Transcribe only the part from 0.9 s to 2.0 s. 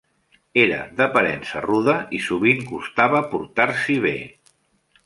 d'aparença ruda